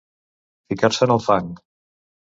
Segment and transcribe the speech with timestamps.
[0.73, 1.55] Ficar-se en el fang.